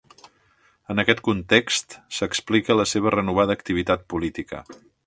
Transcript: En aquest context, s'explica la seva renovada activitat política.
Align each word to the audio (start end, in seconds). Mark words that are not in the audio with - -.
En 0.93 1.01
aquest 1.03 1.21
context, 1.27 1.95
s'explica 2.21 2.79
la 2.81 2.87
seva 2.95 3.17
renovada 3.19 3.61
activitat 3.61 4.09
política. 4.17 4.69